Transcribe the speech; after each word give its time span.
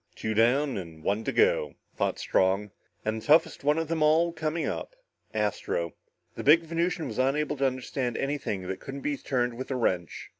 "Two 0.15 0.33
down 0.33 0.77
and 0.77 1.03
one 1.03 1.23
to 1.25 1.31
go," 1.31 1.75
thought 1.95 2.17
Strong, 2.17 2.71
and 3.05 3.21
the 3.21 3.25
toughest 3.27 3.63
one 3.63 3.77
of 3.77 3.87
them 3.87 4.01
all 4.01 4.33
coming 4.33 4.65
up. 4.65 4.95
Astro. 5.31 5.93
The 6.33 6.43
big 6.43 6.63
Venusian 6.63 7.05
was 7.07 7.19
unable 7.19 7.55
to 7.57 7.67
understand 7.67 8.17
anything 8.17 8.63
that 8.67 8.79
couldn't 8.79 9.01
be 9.01 9.15
turned 9.15 9.53
with 9.53 9.69
a 9.69 9.75
wrench. 9.75 10.29